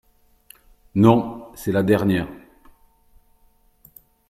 Non, 0.95 1.51
c’est 1.53 1.71
la 1.71 1.83
dernière. 1.83 2.27